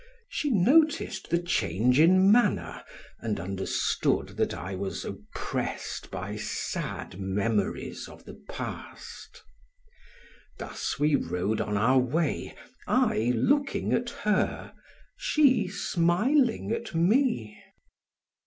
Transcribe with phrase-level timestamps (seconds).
[0.29, 2.83] She noticed the change in manner
[3.19, 9.43] and understood that I was oppressed by sad memories of the past.
[10.57, 12.55] Thus we rode on our way,
[12.87, 14.73] I looking at her;
[15.17, 17.61] she smiling at me.